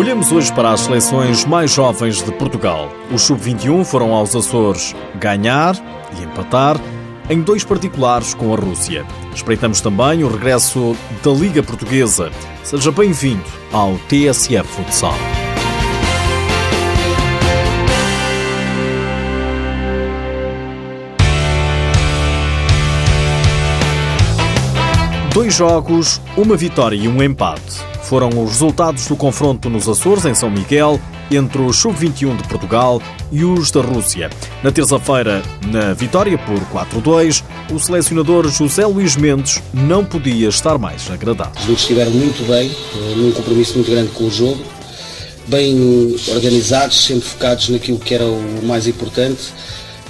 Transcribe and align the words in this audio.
Olhamos 0.00 0.32
hoje 0.32 0.50
para 0.54 0.70
as 0.72 0.80
seleções 0.80 1.44
mais 1.44 1.70
jovens 1.70 2.22
de 2.22 2.32
Portugal. 2.32 2.90
Os 3.12 3.20
sub-21 3.20 3.84
foram 3.84 4.14
aos 4.14 4.34
Açores 4.34 4.96
ganhar 5.16 5.76
e 6.18 6.24
empatar 6.24 6.80
em 7.28 7.42
dois 7.42 7.64
particulares 7.64 8.32
com 8.32 8.54
a 8.54 8.56
Rússia. 8.56 9.04
Espreitamos 9.34 9.82
também 9.82 10.24
o 10.24 10.28
regresso 10.28 10.96
da 11.22 11.30
Liga 11.32 11.62
Portuguesa. 11.62 12.32
Seja 12.64 12.90
bem-vindo 12.90 13.44
ao 13.70 13.98
TSF 14.08 14.66
Futsal. 14.66 15.12
Dois 25.34 25.54
jogos, 25.54 26.22
uma 26.38 26.56
vitória 26.56 26.96
e 26.96 27.06
um 27.06 27.22
empate. 27.22 27.90
Foram 28.10 28.28
os 28.42 28.50
resultados 28.50 29.06
do 29.06 29.14
confronto 29.14 29.70
nos 29.70 29.88
Açores, 29.88 30.24
em 30.24 30.34
São 30.34 30.50
Miguel, 30.50 31.00
entre 31.30 31.62
os 31.62 31.76
Sub-21 31.76 32.38
de 32.38 32.48
Portugal 32.48 33.00
e 33.30 33.44
os 33.44 33.70
da 33.70 33.80
Rússia. 33.82 34.28
Na 34.64 34.72
terça-feira, 34.72 35.40
na 35.68 35.94
vitória 35.94 36.36
por 36.36 36.58
4-2, 36.86 37.44
o 37.70 37.78
selecionador 37.78 38.48
José 38.48 38.84
Luís 38.84 39.14
Mendes 39.14 39.62
não 39.72 40.04
podia 40.04 40.48
estar 40.48 40.76
mais 40.76 41.08
agradado. 41.08 41.52
Os 41.52 41.60
jogadores 41.60 41.82
estiveram 41.82 42.10
muito 42.10 42.44
bem, 42.48 42.68
eh, 42.68 43.14
num 43.14 43.30
compromisso 43.30 43.74
muito 43.74 43.88
grande 43.88 44.08
com 44.10 44.24
o 44.24 44.30
jogo, 44.30 44.60
bem 45.46 46.16
organizados, 46.34 47.04
sempre 47.04 47.28
focados 47.28 47.68
naquilo 47.68 48.00
que 48.00 48.12
era 48.12 48.24
o 48.24 48.66
mais 48.66 48.88
importante, 48.88 49.52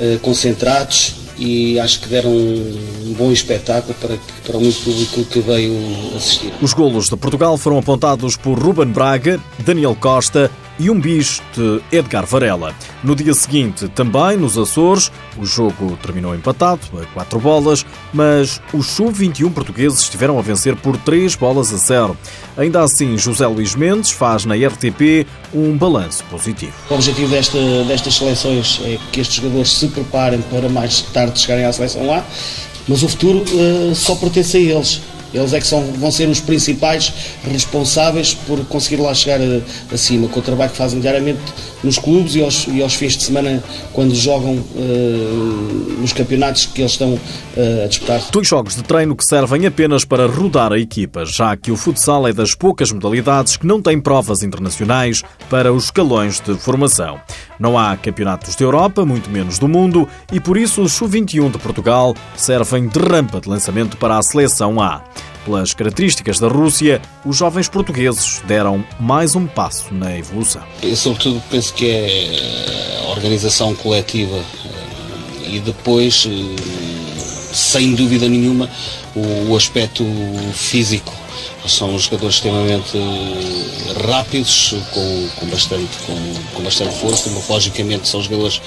eh, 0.00 0.20
concentrados 0.22 1.16
e 1.38 1.78
acho 1.78 2.00
que 2.00 2.08
deram 2.08 2.30
um 2.30 3.14
bom 3.16 3.30
espetáculo 3.30 3.94
para, 4.00 4.16
para 4.44 4.56
o 4.56 4.60
muito 4.60 4.82
público 4.82 5.24
que 5.24 5.40
veio 5.40 5.72
assistir. 6.16 6.52
Os 6.60 6.72
golos 6.72 7.06
de 7.06 7.16
Portugal 7.16 7.56
foram 7.56 7.78
apontados 7.78 8.36
por 8.36 8.58
Ruben 8.58 8.88
Braga, 8.88 9.40
Daniel 9.64 9.96
Costa 9.98 10.50
e 10.78 10.90
um 10.90 11.00
bis 11.00 11.42
de 11.56 11.80
Edgar 11.90 12.26
Varela. 12.26 12.74
No 13.02 13.14
dia 13.14 13.34
seguinte, 13.34 13.88
também 13.88 14.36
nos 14.36 14.56
Açores, 14.56 15.10
o 15.36 15.44
jogo 15.44 15.98
terminou 16.02 16.34
empatado 16.34 16.80
a 17.00 17.06
quatro 17.06 17.38
bolas, 17.38 17.84
mas 18.12 18.60
os 18.72 18.86
sub-21 18.86 19.52
portugueses 19.52 20.00
estiveram 20.00 20.38
a 20.38 20.42
vencer 20.42 20.76
por 20.76 20.96
três 20.96 21.34
bolas 21.34 21.72
a 21.72 21.76
zero. 21.76 22.16
Ainda 22.56 22.82
assim, 22.82 23.16
José 23.16 23.46
Luís 23.46 23.74
Mendes 23.74 24.10
faz 24.10 24.44
na 24.44 24.54
RTP 24.54 25.26
um 25.54 25.76
balanço 25.76 26.24
positivo. 26.30 26.72
O 26.90 26.94
objetivo 26.94 27.28
desta, 27.28 27.58
destas 27.84 28.14
seleções 28.14 28.80
é 28.84 28.98
que 29.12 29.20
estes 29.20 29.36
jogadores 29.36 29.72
se 29.72 29.88
preparem 29.88 30.40
para 30.42 30.68
mais 30.68 31.02
tarde 31.02 31.40
chegarem 31.40 31.64
à 31.64 31.72
seleção 31.72 32.06
lá, 32.06 32.24
mas 32.86 33.02
o 33.02 33.08
futuro 33.08 33.38
uh, 33.38 33.94
só 33.94 34.14
pertence 34.14 34.56
a 34.56 34.60
eles. 34.60 35.00
Eles 35.32 35.52
é 35.52 35.60
que 35.60 35.66
são, 35.66 35.82
vão 35.92 36.10
ser 36.10 36.28
os 36.28 36.40
principais 36.40 37.12
responsáveis 37.44 38.34
por 38.34 38.64
conseguir 38.66 39.02
lá 39.02 39.12
chegar 39.14 39.40
a, 39.40 39.94
acima, 39.94 40.28
com 40.28 40.40
o 40.40 40.42
trabalho 40.42 40.70
que 40.70 40.76
fazem 40.76 41.00
diariamente 41.00 41.40
nos 41.82 41.98
clubes 41.98 42.34
e 42.34 42.42
aos, 42.42 42.66
e 42.66 42.82
aos 42.82 42.94
fins 42.94 43.16
de 43.16 43.24
semana 43.24 43.62
quando 43.92 44.14
jogam 44.14 44.54
uh, 44.54 45.96
nos 46.00 46.12
campeonatos 46.12 46.66
que 46.66 46.80
eles 46.80 46.92
estão 46.92 47.14
uh, 47.14 47.84
a 47.84 47.86
disputar. 47.86 48.22
Dois 48.32 48.48
jogos 48.48 48.74
de 48.74 48.82
treino 48.82 49.14
que 49.14 49.24
servem 49.24 49.66
apenas 49.66 50.04
para 50.04 50.26
rodar 50.26 50.72
a 50.72 50.78
equipa, 50.78 51.24
já 51.24 51.56
que 51.56 51.70
o 51.70 51.76
futsal 51.76 52.26
é 52.26 52.32
das 52.32 52.54
poucas 52.54 52.90
modalidades 52.90 53.56
que 53.56 53.66
não 53.66 53.80
tem 53.80 54.00
provas 54.00 54.42
internacionais 54.42 55.22
para 55.48 55.72
os 55.72 55.84
escalões 55.84 56.40
de 56.40 56.54
formação. 56.54 57.20
Não 57.58 57.78
há 57.78 57.96
campeonatos 57.96 58.54
da 58.54 58.64
Europa, 58.64 59.04
muito 59.04 59.30
menos 59.30 59.58
do 59.58 59.68
mundo, 59.68 60.08
e 60.32 60.38
por 60.38 60.56
isso 60.56 60.82
os 60.82 60.92
Sub-21 60.92 61.50
de 61.50 61.58
Portugal 61.58 62.14
servem 62.36 62.86
de 62.86 62.98
rampa 62.98 63.40
de 63.40 63.48
lançamento 63.48 63.96
para 63.96 64.16
a 64.16 64.22
seleção 64.22 64.80
A. 64.80 65.02
Pelas 65.44 65.72
características 65.72 66.38
da 66.38 66.46
Rússia, 66.46 67.00
os 67.24 67.36
jovens 67.36 67.68
portugueses 67.68 68.42
deram 68.46 68.84
mais 69.00 69.34
um 69.34 69.46
passo 69.46 69.94
na 69.94 70.16
evolução. 70.16 70.62
Eu, 70.82 70.94
sobretudo, 70.94 71.42
penso 71.50 71.72
que 71.72 71.88
é 71.88 73.06
a 73.06 73.10
organização 73.10 73.74
coletiva 73.74 74.36
eh, 74.36 75.54
e 75.54 75.60
depois, 75.60 76.26
eh, 76.28 76.97
sem 77.52 77.94
dúvida 77.94 78.28
nenhuma, 78.28 78.68
o 79.14 79.56
aspecto 79.56 80.04
físico 80.52 81.12
são 81.66 81.98
jogadores 81.98 82.36
extremamente 82.36 82.98
rápidos, 84.06 84.74
com, 84.92 85.28
com, 85.36 85.46
bastante, 85.46 85.88
com, 86.06 86.34
com 86.54 86.62
bastante 86.62 86.94
força, 86.96 87.28
morfologicamente 87.30 88.08
são 88.08 88.22
jogadores 88.22 88.60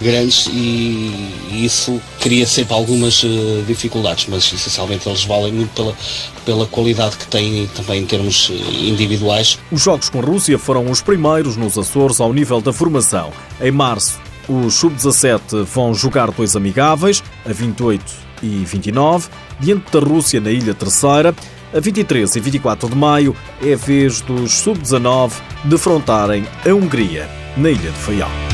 grandes 0.00 0.46
e, 0.48 1.30
e 1.50 1.64
isso 1.64 2.00
cria 2.20 2.46
sempre 2.46 2.74
algumas 2.74 3.22
uh, 3.22 3.62
dificuldades, 3.66 4.26
mas 4.28 4.52
essencialmente 4.52 5.08
eles 5.08 5.24
valem 5.24 5.52
muito 5.52 5.70
pela, 5.74 5.96
pela 6.44 6.66
qualidade 6.66 7.16
que 7.16 7.26
têm 7.26 7.66
também 7.74 8.02
em 8.02 8.06
termos 8.06 8.50
eh, 8.50 8.88
individuais. 8.88 9.58
Os 9.70 9.82
Jogos 9.82 10.10
com 10.10 10.18
a 10.18 10.22
Rússia 10.22 10.58
foram 10.58 10.90
os 10.90 11.00
primeiros 11.00 11.56
nos 11.56 11.78
Açores 11.78 12.20
ao 12.20 12.32
nível 12.32 12.60
da 12.60 12.72
formação. 12.72 13.32
Em 13.60 13.70
março, 13.70 14.20
os 14.48 14.74
Sub-17 14.74 15.64
vão 15.64 15.94
jogar 15.94 16.30
dois 16.30 16.56
amigáveis, 16.56 17.22
a 17.44 17.52
28 17.52 18.04
e 18.42 18.64
29, 18.64 19.28
diante 19.60 19.90
da 19.92 20.00
Rússia 20.00 20.40
na 20.40 20.50
Ilha 20.50 20.74
Terceira. 20.74 21.34
A 21.74 21.80
23 21.80 22.36
e 22.36 22.40
24 22.40 22.88
de 22.88 22.96
maio 22.96 23.34
é 23.62 23.72
a 23.72 23.76
vez 23.76 24.20
dos 24.20 24.52
Sub-19 24.52 25.32
defrontarem 25.64 26.44
a 26.66 26.74
Hungria, 26.74 27.28
na 27.56 27.70
Ilha 27.70 27.90
de 27.90 27.98
Faial. 27.98 28.51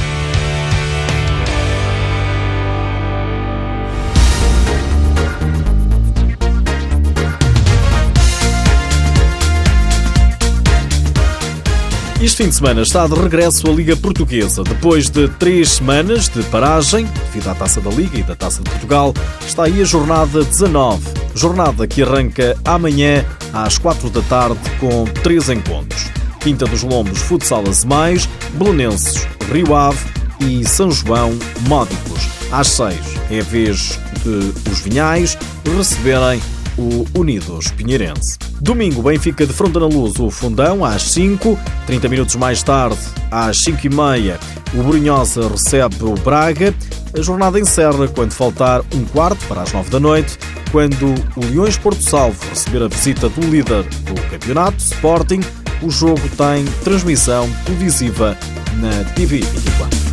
Este 12.21 12.43
fim 12.43 12.49
de 12.49 12.57
semana 12.57 12.83
está 12.83 13.07
de 13.07 13.15
regresso 13.15 13.71
à 13.71 13.73
Liga 13.73 13.97
Portuguesa. 13.97 14.65
Depois 14.65 15.09
de 15.09 15.29
três 15.29 15.71
semanas 15.75 16.29
de 16.29 16.43
paragem, 16.45 17.07
devido 17.27 17.49
à 17.49 17.55
Taça 17.55 17.81
da 17.81 17.91
Liga 17.91 18.19
e 18.19 18.25
da 18.25 18.35
Taça 18.35 18.61
de 18.61 18.69
Portugal, 18.69 19.15
está 19.47 19.67
aí 19.67 19.81
a 19.81 19.85
jornada 19.85 20.43
19. 20.43 21.01
Jornada 21.37 21.87
que 21.87 22.03
arranca 22.03 22.57
amanhã 22.65 23.25
às 23.53 23.79
quatro 23.79 24.11
da 24.11 24.21
tarde 24.23 24.59
com 24.81 25.05
três 25.23 25.49
encontros. 25.49 26.07
Quinta 26.41 26.67
dos 26.67 26.83
Lombos, 26.83 27.21
Futsal 27.21 27.63
Mais, 27.87 28.29
Belenenses, 28.55 29.25
Rio 29.53 29.73
Ave 29.73 30.05
e 30.41 30.67
São 30.67 30.91
João, 30.91 31.39
Módicos. 31.69 32.27
Às 32.51 32.67
seis 32.67 32.99
é 33.31 33.39
a 33.39 33.45
vez 33.45 33.97
de 34.25 34.69
os 34.69 34.81
Vinhais 34.81 35.39
receberem 35.77 36.43
o 36.79 37.05
Unidos 37.19 37.69
Pinheirense. 37.73 38.39
Domingo, 38.61 39.03
Benfica 39.03 39.45
de 39.45 39.53
Fronta 39.53 39.81
na 39.81 39.87
Luz, 39.87 40.19
o 40.19 40.31
Fundão, 40.31 40.85
às 40.85 41.03
5. 41.03 41.59
30 41.87 42.09
minutos 42.09 42.37
mais 42.37 42.63
tarde, 42.63 42.99
às 43.31 43.59
5 43.59 43.87
e 43.87 43.89
meia, 43.91 44.39
o 44.75 44.83
Brunhosa 44.83 45.49
recebe 45.49 46.05
o 46.05 46.15
Braga. 46.15 46.75
A 47.17 47.23
jornada 47.23 47.59
encerra 47.59 48.07
quando 48.09 48.33
faltar 48.33 48.83
um 48.95 49.05
quarto 49.07 49.45
para 49.47 49.63
as 49.63 49.73
9 49.73 49.91
da 49.91 49.99
noite, 49.99 50.39
quando 50.71 51.15
o 51.37 51.45
Leões 51.47 51.77
Porto 51.77 52.03
Salvo 52.03 52.39
receber 52.51 52.83
a 52.83 52.89
visita 52.89 53.29
do 53.29 53.41
líder 53.41 53.83
do 53.83 54.15
campeonato, 54.31 54.79
Sporting. 54.79 55.41
O 55.81 55.91
jogo 55.91 56.21
tem 56.37 56.65
transmissão 56.83 57.49
televisiva 57.65 58.37
na 58.81 59.05
TV 59.15 59.39
24. 59.39 60.08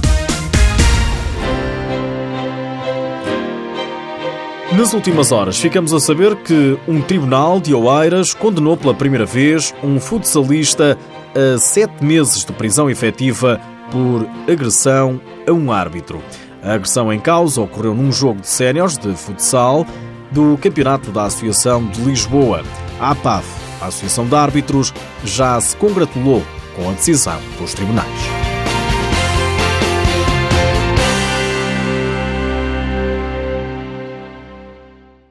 Nas 4.78 4.94
últimas 4.94 5.32
horas, 5.32 5.58
ficamos 5.58 5.94
a 5.94 6.02
saber 6.02 6.36
que 6.36 6.78
um 6.86 7.02
tribunal 7.02 7.62
de 7.62 7.74
Oeiras 7.74 8.34
condenou 8.34 8.76
pela 8.76 8.94
primeira 8.94 9.26
vez 9.26 9.74
um 9.82 10.02
futsalista 10.02 10.98
a 11.34 11.58
sete 11.58 12.04
meses 12.04 12.44
de 12.44 12.52
prisão 12.52 12.90
efetiva 12.90 13.60
por 13.90 14.28
agressão 14.52 15.22
a 15.48 15.52
um 15.54 15.72
árbitro. 15.72 16.22
A 16.62 16.74
agressão 16.74 17.12
em 17.14 17.20
causa 17.20 17.62
ocorreu 17.62 17.96
num 17.96 18.12
jogo 18.12 18.42
de 18.42 18.48
séniores 18.48 18.98
de 18.98 19.16
futsal 19.16 19.88
do 20.32 20.58
Campeonato 20.58 21.10
da 21.10 21.24
Associação 21.24 21.86
de 21.86 22.02
Lisboa. 22.02 22.62
A 23.00 23.12
APAF, 23.12 23.48
a 23.82 23.88
Associação 23.88 24.26
de 24.26 24.36
Árbitros, 24.36 24.94
já 25.24 25.60
se 25.62 25.74
congratulou 25.78 26.44
com 26.76 26.90
a 26.90 26.92
decisão 26.92 27.40
dos 27.58 27.74
tribunais. 27.74 28.35